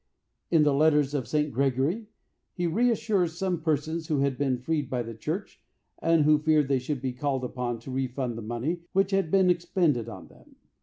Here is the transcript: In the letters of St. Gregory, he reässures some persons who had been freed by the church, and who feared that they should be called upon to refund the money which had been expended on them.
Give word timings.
In 0.49 0.63
the 0.63 0.73
letters 0.73 1.13
of 1.13 1.27
St. 1.27 1.51
Gregory, 1.51 2.07
he 2.55 2.65
reässures 2.65 3.37
some 3.37 3.61
persons 3.61 4.07
who 4.07 4.21
had 4.21 4.35
been 4.35 4.57
freed 4.57 4.89
by 4.89 5.03
the 5.03 5.13
church, 5.13 5.61
and 6.01 6.23
who 6.25 6.39
feared 6.41 6.63
that 6.63 6.69
they 6.69 6.79
should 6.79 7.03
be 7.03 7.13
called 7.13 7.43
upon 7.43 7.77
to 7.81 7.91
refund 7.91 8.35
the 8.35 8.41
money 8.41 8.81
which 8.93 9.11
had 9.11 9.29
been 9.29 9.51
expended 9.51 10.09
on 10.09 10.27
them. 10.27 10.55